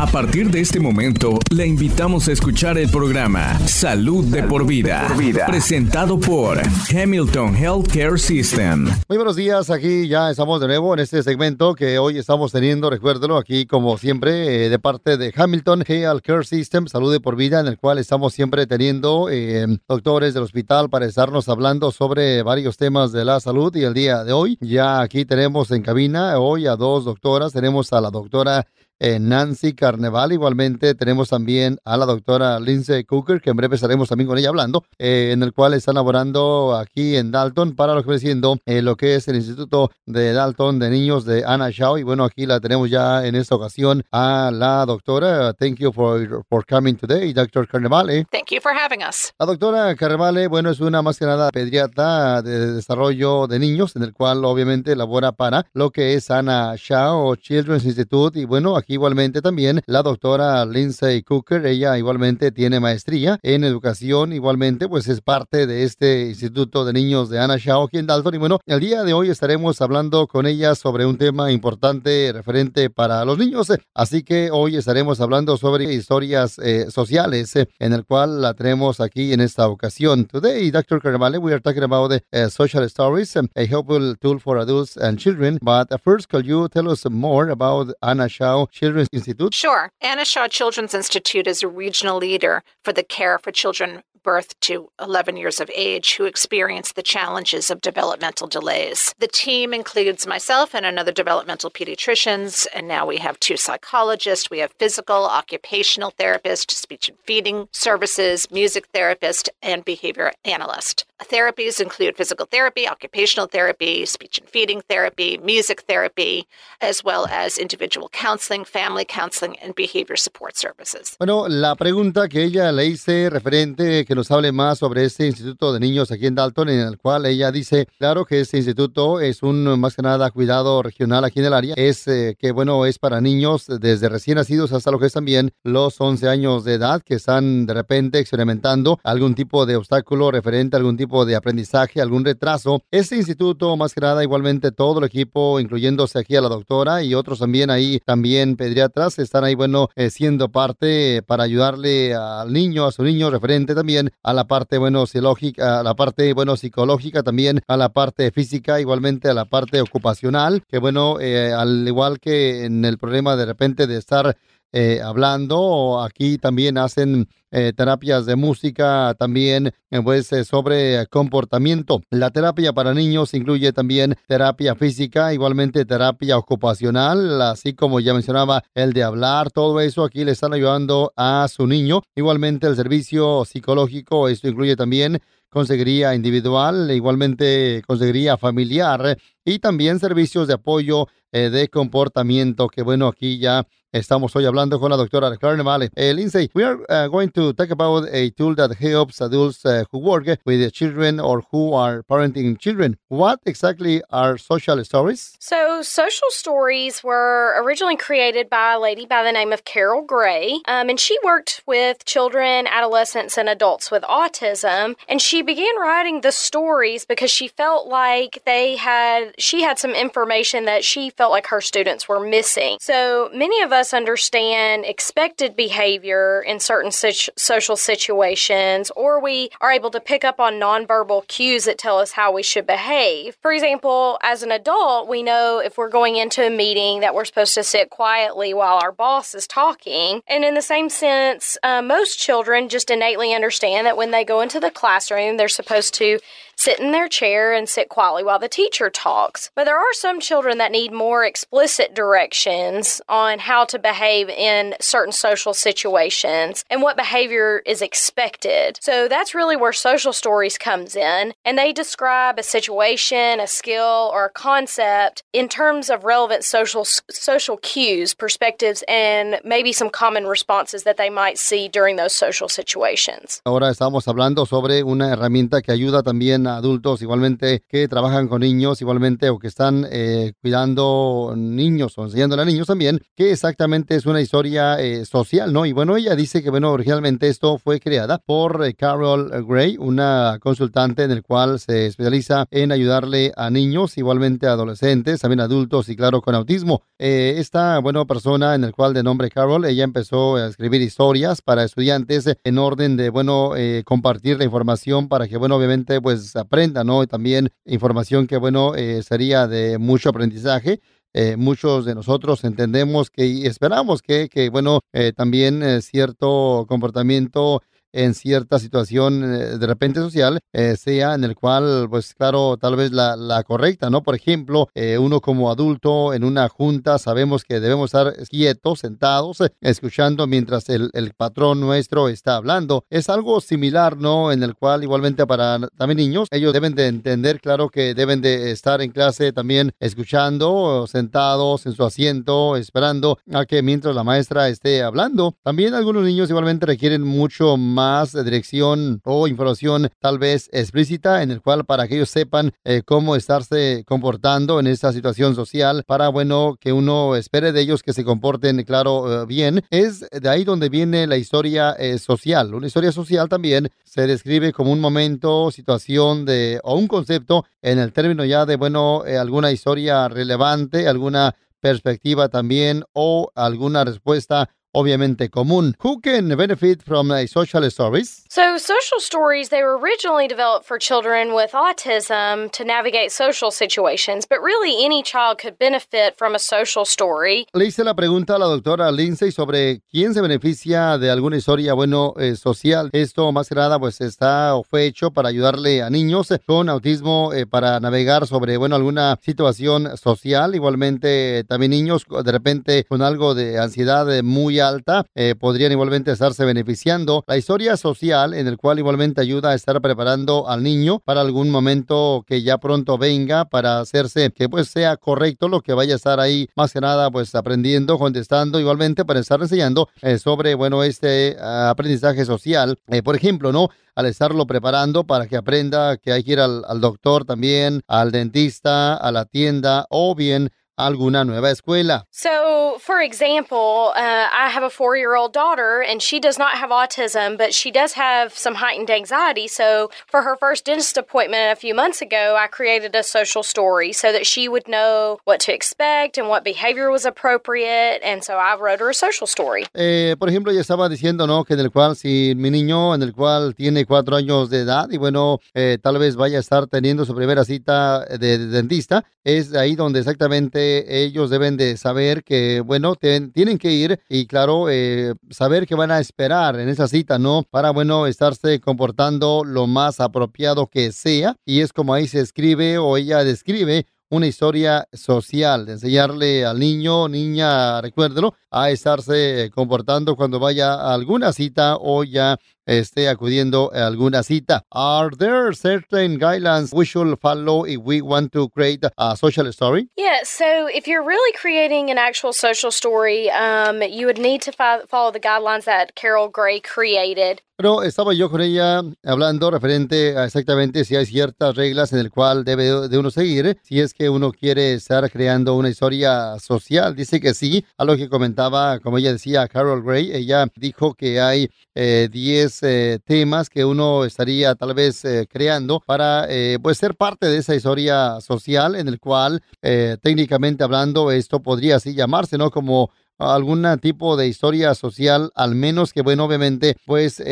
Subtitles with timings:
[0.00, 5.08] A partir de este momento, le invitamos a escuchar el programa Salud de por vida,
[5.44, 6.56] presentado por
[6.88, 8.84] Hamilton Healthcare System.
[9.08, 12.90] Muy buenos días, aquí ya estamos de nuevo en este segmento que hoy estamos teniendo,
[12.90, 17.58] recuérdelo, aquí como siempre, eh, de parte de Hamilton Healthcare System, Salud de por vida,
[17.58, 22.76] en el cual estamos siempre teniendo eh, doctores del hospital para estarnos hablando sobre varios
[22.76, 23.74] temas de la salud.
[23.74, 27.92] Y el día de hoy ya aquí tenemos en cabina hoy a dos doctoras, tenemos
[27.92, 28.64] a la doctora
[29.00, 30.32] eh, Nancy Carneval.
[30.32, 34.50] Igualmente tenemos también a la doctora Lindsay Cooker, que en breve estaremos también con ella
[34.50, 38.58] hablando, eh, en el cual están laborando aquí en Dalton para lo que viene siendo
[38.66, 41.96] eh, lo que es el Instituto de Dalton de Niños de Anna Shaw.
[41.96, 45.54] Y bueno, aquí la tenemos ya en esta ocasión a la doctora.
[45.54, 47.66] Thank you for, for coming today, Dr.
[47.66, 48.26] Carnevale.
[48.30, 49.32] Thank you for having us.
[49.38, 54.02] La doctora Carnevale, bueno, es una más que nada pediatra de desarrollo de niños, en
[54.02, 58.38] el cual obviamente labora para lo que es Anna Shaw Children's Institute.
[58.38, 64.32] Y bueno, aquí igualmente también la doctora Lindsay Cooker, ella igualmente tiene maestría en educación,
[64.32, 68.34] igualmente pues es parte de este Instituto de Niños de Anna Shaw aquí en Dalton.
[68.34, 72.90] Y bueno, el día de hoy estaremos hablando con ella sobre un tema importante referente
[72.90, 73.68] para los niños.
[73.94, 79.00] Así que hoy estaremos hablando sobre historias eh, sociales, eh, en el cual la tenemos
[79.00, 80.26] aquí en esta ocasión.
[80.26, 81.00] Today, Dr.
[81.00, 85.58] Carnevale, we are talking about uh, social stories, a helpful tool for adults and children.
[85.62, 89.54] But first, could you tell us more about Anna Shaw Children's Institute?
[89.54, 89.67] Sure.
[90.00, 94.90] Anna Shaw Children's Institute is a regional leader for the care for children birth to
[95.00, 99.14] 11 years of age who experience the challenges of developmental delays.
[99.18, 104.58] The team includes myself and another developmental pediatricians, and now we have two psychologists, we
[104.58, 111.06] have physical, occupational therapist, speech and feeding services, music therapist, and behavior analyst.
[111.20, 116.46] Therapies include physical therapy, occupational therapy, speech and feeding therapy, music therapy,
[116.80, 121.16] as well as individual counseling, family counseling, and behavior support services.
[121.18, 125.72] Bueno, la pregunta que ella le hice referente que nos hable más sobre este Instituto
[125.72, 129.44] de Niños aquí en Dalton, en el cual ella dice, claro que este instituto es
[129.44, 132.98] un más que nada cuidado regional aquí en el área, es eh, que bueno, es
[132.98, 137.00] para niños desde recién nacidos hasta lo que es también los 11 años de edad
[137.00, 142.00] que están de repente experimentando algún tipo de obstáculo referente a algún tipo de aprendizaje,
[142.00, 142.82] algún retraso.
[142.90, 147.14] Este instituto más que nada igualmente todo el equipo, incluyéndose aquí a la doctora y
[147.14, 152.84] otros también ahí, también pediatras, están ahí bueno, eh, siendo parte para ayudarle al niño,
[152.84, 157.22] a su niño referente también a la parte, bueno, psicológica, a la parte, bueno, psicológica,
[157.22, 162.18] también a la parte física, igualmente a la parte ocupacional, que bueno, eh, al igual
[162.18, 164.36] que en el problema de repente de estar
[164.72, 166.00] eh, hablando.
[166.02, 172.02] Aquí también hacen eh, terapias de música, también eh, pues eh, sobre comportamiento.
[172.10, 178.62] La terapia para niños incluye también terapia física, igualmente terapia ocupacional, así como ya mencionaba
[178.74, 182.02] el de hablar, todo eso aquí le están ayudando a su niño.
[182.14, 185.18] Igualmente el servicio psicológico, esto incluye también
[185.50, 193.08] consejería individual, igualmente consejería familiar y también servicios de apoyo eh, de comportamiento, que bueno,
[193.08, 195.90] aquí ya estamos hoy hablando con la doctora Carnevale.
[195.96, 199.84] Eh, Lindsay, we are uh, going to talk about a tool that helps adults uh,
[199.90, 202.96] who work with children or who are parenting children.
[203.08, 205.34] What exactly are social stories?
[205.38, 210.60] So, social stories were originally created by a lady by the name of Carol Gray,
[210.66, 214.96] um, and she worked with children, adolescents, and adults with autism.
[215.08, 219.92] And she began writing the stories because she felt like they had she had some
[219.92, 222.78] information that she felt like her students were missing.
[222.80, 229.90] So many of us understand expected behavior in certain social situations, or we are able
[229.90, 233.36] to pick up on nonverbal cues that tell us how we should behave.
[233.42, 237.24] For example, as an adult, we know if we're going into a meeting that we're
[237.24, 240.22] supposed to sit quietly while our boss is talking.
[240.26, 244.40] And in the same sense, uh, most children just innately understand that when they go
[244.40, 246.18] into the classroom, they're supposed to
[246.58, 249.50] sit in their chair and sit quietly while the teacher talks.
[249.54, 254.74] But there are some children that need more explicit directions on how to behave in
[254.80, 258.78] certain social situations and what behavior is expected.
[258.82, 264.10] So that's really where social stories comes in and they describe a situation, a skill
[264.12, 270.26] or a concept in terms of relevant social social cues, perspectives and maybe some common
[270.26, 273.40] responses that they might see during those social situations.
[273.44, 278.80] Ahora estamos hablando sobre una herramienta que ayuda también adultos igualmente que trabajan con niños
[278.80, 284.06] igualmente o que están eh, cuidando niños o enseñándole a niños también, que exactamente es
[284.06, 285.66] una historia eh, social, ¿no?
[285.66, 290.38] Y bueno, ella dice que, bueno, originalmente esto fue creada por eh, Carol Gray, una
[290.40, 295.96] consultante en el cual se especializa en ayudarle a niños, igualmente adolescentes, también adultos y
[295.96, 296.82] claro, con autismo.
[296.98, 301.64] esta, bueno, persona en el cual de nombre Carol, ella empezó a escribir historias para
[301.64, 303.52] estudiantes en orden de, bueno,
[303.84, 307.02] compartir la información para que, bueno, obviamente, pues aprenda, ¿no?
[307.02, 310.80] Y también información que, bueno, sería de mucho aprendizaje.
[311.14, 316.66] Eh, muchos de nosotros entendemos que y esperamos que, que bueno, eh, también eh, cierto
[316.68, 317.62] comportamiento
[317.92, 322.76] en cierta situación eh, de repente social eh, sea en el cual, pues claro, tal
[322.76, 324.02] vez la, la correcta, ¿no?
[324.02, 329.38] Por ejemplo, eh, uno como adulto en una junta sabemos que debemos estar quietos, sentados,
[329.60, 332.84] escuchando mientras el, el, patrón nuestro está hablando.
[332.90, 334.30] Es algo similar, ¿no?
[334.30, 338.50] En el cual igualmente para también niños, ellos deben de entender, claro, que deben de
[338.50, 344.48] estar en clase también escuchando, sentados en su asiento, esperando a que mientras la maestra
[344.48, 345.36] esté hablando.
[345.42, 351.30] También algunos niños igualmente requieren mucho más más dirección o información tal vez explícita en
[351.30, 356.08] el cual para que ellos sepan eh, cómo estarse comportando en esta situación social para,
[356.08, 359.62] bueno, que uno espere de ellos que se comporten, claro, eh, bien.
[359.70, 362.52] Es de ahí donde viene la historia eh, social.
[362.52, 367.78] Una historia social también se describe como un momento, situación de o un concepto en
[367.78, 375.30] el término ya de, bueno, alguna historia relevante, alguna perspectiva también o alguna respuesta obviamente
[375.30, 375.74] común.
[375.82, 378.24] Who can benefit from a social stories?
[378.28, 384.26] So, social stories they were originally developed for children with autism to navigate social situations,
[384.28, 387.46] but really any child could benefit from a social story.
[387.54, 391.72] Le hice la pregunta a la doctora Lindsay sobre quién se beneficia de alguna historia,
[391.74, 392.90] bueno, eh, social.
[392.92, 397.32] Esto más que nada pues está o fue hecho para ayudarle a niños con autismo
[397.32, 400.54] eh, para navegar sobre, bueno, alguna situación social.
[400.54, 406.44] Igualmente también niños de repente con algo de ansiedad muy alta eh, podrían igualmente estarse
[406.44, 407.24] beneficiando.
[407.26, 411.50] La historia social en el cual igualmente ayuda a estar preparando al niño para algún
[411.50, 415.96] momento que ya pronto venga para hacerse que pues sea correcto lo que vaya a
[415.96, 420.82] estar ahí más que nada pues aprendiendo, contestando igualmente para estar enseñando eh, sobre bueno
[420.82, 422.78] este ah, aprendizaje social.
[422.88, 423.68] Eh, por ejemplo, ¿no?
[423.98, 428.12] al estarlo preparando para que aprenda que hay que ir al, al, doctor también, al
[428.12, 432.04] dentista, a la tienda o bien alguna nueva escuela.
[432.10, 436.54] So, for example, uh, I have a four year old daughter and she does not
[436.54, 439.48] have autism, but she does have some heightened anxiety.
[439.48, 443.92] So, for her first dentist appointment a few months ago, I created a social story
[443.92, 448.00] so that she would know what to expect and what behavior was appropriate.
[448.02, 449.66] And so I wrote her a social story.
[449.74, 451.44] Eh, por ejemplo, ya estaba diciendo, ¿no?
[451.44, 454.88] Que en el cual, si mi niño, en el cual tiene cuatro años de edad
[454.90, 459.04] y bueno, eh, tal vez vaya a estar teniendo su primera cita de, de dentista,
[459.24, 464.68] es ahí donde exactamente ellos deben de saber que, bueno, tienen que ir y, claro,
[464.70, 467.42] eh, saber que van a esperar en esa cita, ¿no?
[467.50, 471.36] Para, bueno, estarse comportando lo más apropiado que sea.
[471.44, 476.58] Y es como ahí se escribe o ella describe una historia social, de enseñarle al
[476.58, 482.38] niño, niña, recuérdelo, a estarse comportando cuando vaya a alguna cita o ya
[482.68, 484.64] esté acudiendo a alguna cita.
[484.70, 489.88] Are there certain guidelines we should follow if we want to create a social story?
[489.96, 494.52] Yeah, so if you're really creating an actual social story, um, you would need to
[494.52, 497.40] follow the guidelines that Carol Gray created.
[497.60, 502.08] Pero estaba yo con ella hablando referente a exactamente si hay ciertas reglas en el
[502.08, 506.94] cual debe de uno seguir, si es que uno quiere estar creando una historia social.
[506.94, 511.20] Dice que sí, a lo que comentaba, como ella decía, Carol Gray, ella dijo que
[511.20, 516.78] hay 10 eh, eh, temas que uno estaría tal vez eh, creando para eh, pues
[516.78, 522.38] ser parte de esa historia social en el cual técnicamente hablando esto podría así llamarse,
[522.38, 522.50] ¿no?
[522.50, 527.22] Como algún tipo de historia social, al menos que, bueno, obviamente, pues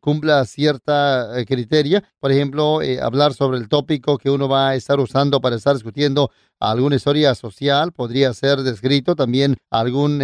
[0.00, 2.02] cumpla cierta criteria.
[2.18, 6.30] Por ejemplo, hablar sobre el tópico que uno va a estar usando para estar discutiendo
[6.58, 10.22] alguna historia social, podría ser descrito también algún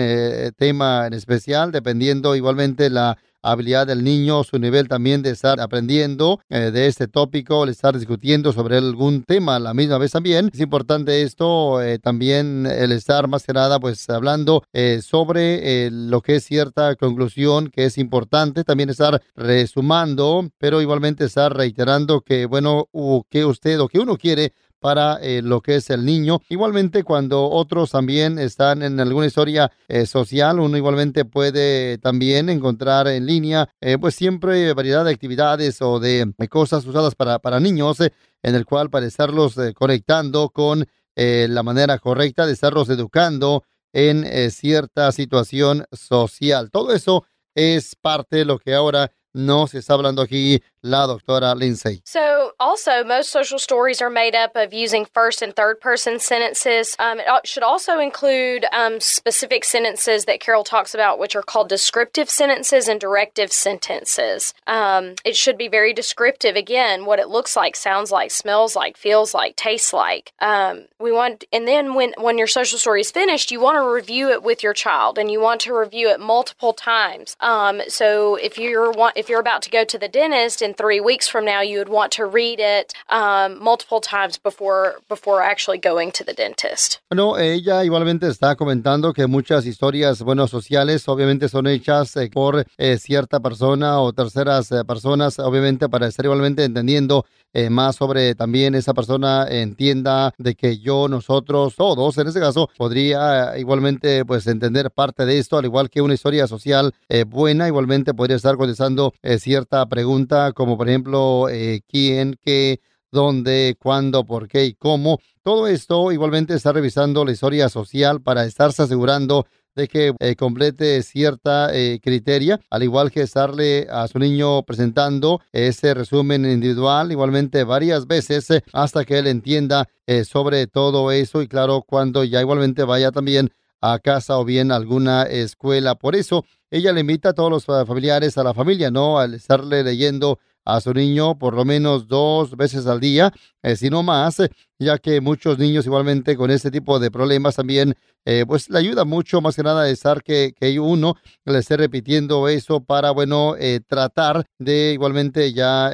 [0.56, 3.18] tema en especial, dependiendo igualmente la
[3.50, 7.96] habilidad del niño, su nivel también de estar aprendiendo eh, de este tópico, el estar
[7.96, 10.50] discutiendo sobre algún tema a la misma vez también.
[10.52, 16.20] Es importante esto, eh, también el estar más que nada pues hablando eh, sobre lo
[16.20, 22.46] que es cierta conclusión que es importante, también estar resumando, pero igualmente estar reiterando que
[22.46, 22.88] bueno,
[23.30, 26.40] que usted o que uno quiere para eh, lo que es el niño.
[26.48, 33.08] Igualmente, cuando otros también están en alguna historia eh, social, uno igualmente puede también encontrar
[33.08, 38.00] en línea, eh, pues siempre variedad de actividades o de, cosas usadas para, para niños,
[38.00, 45.10] en el cual para estarlos conectando con la manera correcta de estarlos educando en cierta
[45.10, 46.70] situación social.
[46.70, 47.24] Todo eso
[47.56, 52.00] es parte de lo que ahora nos está hablando aquí la doctora Lindsay.
[52.04, 56.94] So, also, most social stories are made up of using first and third person sentences.
[56.98, 61.68] Um, it should also include um, specific sentences that Carol talks about, which are called
[61.68, 64.54] descriptive sentences and directive sentences.
[64.66, 68.96] Um, it should be very descriptive, again, what it looks like, sounds like, smells like,
[68.96, 70.32] feels like, tastes like.
[70.40, 73.92] Um, we want, and then when, when your social story is finished, you want to
[73.92, 77.36] review it with your child and you want to review it multiple times.
[77.40, 81.28] Um, so, if you're, if you're about to go to the dentist in three weeks
[81.28, 86.12] from now, you would want to read it um, multiple times before, before actually going
[86.12, 87.00] to the dentist.
[87.10, 92.64] Bueno, ella igualmente está comentando que muchas historias, bueno, sociales, obviamente son hechas eh, por
[92.76, 98.34] eh, cierta persona o terceras eh, personas, obviamente para estar igualmente entendiendo eh, más sobre
[98.34, 104.46] también esa persona entienda de que yo, nosotros, todos, en este caso, podría igualmente pues
[104.46, 108.56] entender parte de esto, al igual que una historia social eh, buena, igualmente podría estar
[108.56, 111.46] contestando eh, cierta pregunta como por ejemplo
[111.88, 112.80] quién, qué,
[113.12, 115.20] dónde, cuándo, por qué y cómo.
[115.44, 119.46] Todo esto igualmente está revisando la historia social para estarse asegurando
[119.76, 125.40] de que eh, complete cierta eh, criteria, al igual que estarle a su niño presentando
[125.52, 129.88] ese resumen individual, igualmente varias veces, eh, hasta que él entienda
[130.24, 134.76] sobre todo eso y claro, cuando ya igualmente vaya también a casa o bien a
[134.76, 135.96] alguna escuela.
[135.96, 139.18] Por eso, ella le invita a todos los familiares, a la familia, ¿no?
[139.18, 140.38] Al estarle leyendo
[140.68, 144.42] a su niño por lo menos dos veces al día, eh, si no más,
[144.78, 149.04] ya que muchos niños igualmente con este tipo de problemas también, eh, pues le ayuda
[149.04, 153.54] mucho más que nada a estar que, que uno le esté repitiendo eso para, bueno,
[153.58, 155.90] eh, tratar de igualmente ya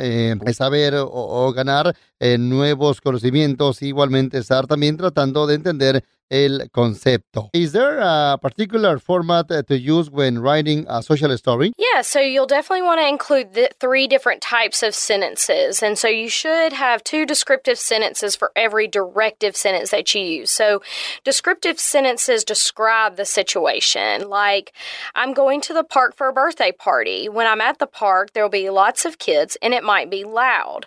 [0.52, 1.94] saber o, o ganar
[2.38, 7.50] nuevos conocimientos, igualmente estar también tratando de entender el concepto.
[7.52, 11.73] Is there a particular format to use when writing a social story?
[11.76, 15.83] Yeah, so you'll definitely want to include the three different types of sentences.
[15.83, 20.50] And so you should have two descriptive sentences for every directive sentence that you use.
[20.50, 20.82] So
[21.23, 24.73] descriptive sentences describe the situation, like
[25.14, 27.28] I'm going to the park for a birthday party.
[27.28, 30.87] When I'm at the park, there'll be lots of kids and it might be loud.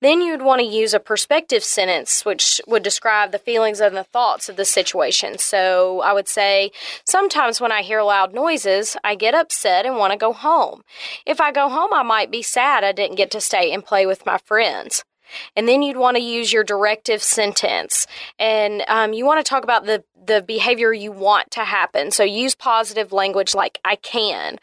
[0.00, 4.04] Then you'd want to use a perspective sentence, which would describe the feelings and the
[4.04, 5.36] thoughts of the situation.
[5.36, 6.70] So I would say
[7.04, 10.82] sometimes when I hear loud noises, I get upset and want to go home.
[11.26, 14.06] If I go home, I might be sad I didn't get to stay and play
[14.06, 15.04] with my friends.
[15.56, 18.06] And then you'd want to use your directive sentence.
[18.38, 22.10] And um, you want to talk about the, the behavior you want to happen.
[22.10, 24.58] So use positive language like I can.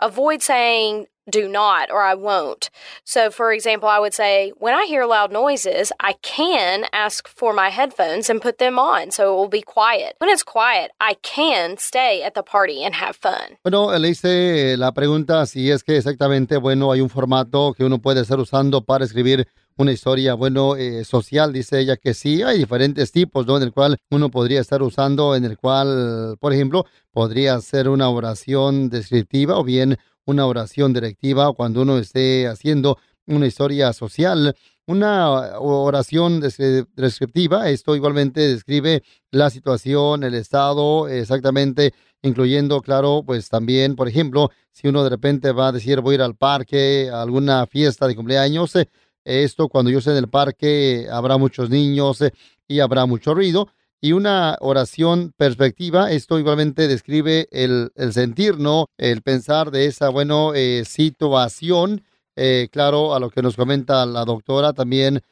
[0.00, 2.70] Avoid saying do not or I won't.
[3.04, 7.52] So, for example, I would say, when I hear loud noises, I can ask for
[7.52, 10.16] my headphones and put them on so it will be quiet.
[10.18, 13.56] When it's quiet, I can stay at the party and have fun.
[13.62, 17.98] Bueno, le hice la pregunta si es que exactamente, bueno, hay un formato que uno
[17.98, 22.58] puede estar usando para escribir una historia, bueno, eh, social, dice ella que sí, hay
[22.58, 23.56] diferentes tipos, ¿no?
[23.56, 28.08] En el cual uno podría estar usando, en el cual, por ejemplo, podría ser una
[28.08, 34.54] oración descriptiva o bien una oración directiva cuando uno esté haciendo una historia social.
[34.86, 43.96] Una oración descriptiva, esto igualmente describe la situación, el estado, exactamente, incluyendo, claro, pues también,
[43.96, 47.22] por ejemplo, si uno de repente va a decir voy a ir al parque, a
[47.22, 48.90] alguna fiesta de cumpleaños, eh,
[49.24, 52.32] esto cuando yo esté en el parque habrá muchos niños eh,
[52.68, 53.68] y habrá mucho ruido
[54.00, 56.10] y una oración perspectiva.
[56.10, 58.90] Esto igualmente describe el, sentir, ¿no?
[58.98, 62.02] El pensar de esa, bueno, eh, situación.
[62.36, 65.22] Eh, claro, a lo que nos comenta la doctora también,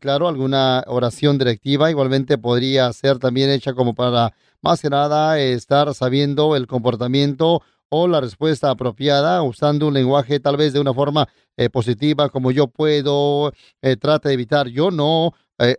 [0.00, 5.92] claro, alguna oración directiva igualmente podría ser también hecha como para, más que nada, estar
[5.92, 11.28] sabiendo el comportamiento o la respuesta apropiada, usando un lenguaje tal vez de una forma
[11.72, 13.52] positiva, como yo puedo,
[14.00, 15.32] trata de evitar yo no,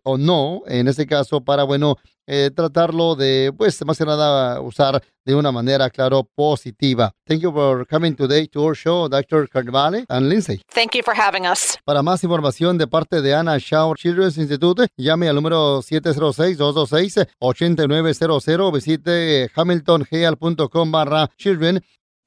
[0.04, 1.96] o no, en este caso, para, bueno,
[2.32, 7.12] eh, tratarlo de, pues, más que nada usar de una manera, claro, positiva.
[7.26, 9.50] Thank you for coming today to our show, Dr.
[9.50, 10.62] Carnevale and Lindsay.
[10.72, 11.76] Thank you for having us.
[11.84, 19.50] Para más información de parte de Anna Shaw Children's Institute, llame al número 706-226-8900, visite
[19.56, 21.84] hamiltongeal.com barra children